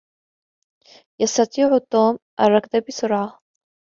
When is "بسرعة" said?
2.87-3.39